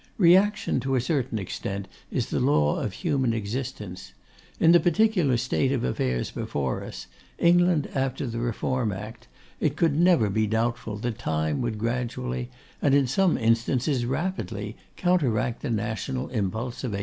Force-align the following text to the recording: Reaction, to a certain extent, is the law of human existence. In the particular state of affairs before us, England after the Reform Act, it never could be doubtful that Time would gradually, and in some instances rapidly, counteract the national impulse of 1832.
Reaction, 0.17 0.79
to 0.79 0.95
a 0.95 0.99
certain 0.99 1.37
extent, 1.37 1.87
is 2.09 2.31
the 2.31 2.39
law 2.39 2.79
of 2.81 2.91
human 2.93 3.33
existence. 3.33 4.13
In 4.59 4.71
the 4.71 4.79
particular 4.79 5.37
state 5.37 5.71
of 5.71 5.83
affairs 5.83 6.31
before 6.31 6.83
us, 6.83 7.05
England 7.37 7.87
after 7.93 8.25
the 8.25 8.39
Reform 8.39 8.91
Act, 8.91 9.27
it 9.59 9.79
never 9.79 10.25
could 10.25 10.33
be 10.33 10.47
doubtful 10.47 10.97
that 10.97 11.19
Time 11.19 11.61
would 11.61 11.77
gradually, 11.77 12.49
and 12.81 12.95
in 12.95 13.05
some 13.05 13.37
instances 13.37 14.03
rapidly, 14.07 14.75
counteract 14.97 15.61
the 15.61 15.69
national 15.69 16.29
impulse 16.29 16.83
of 16.83 16.93
1832. 16.93 16.97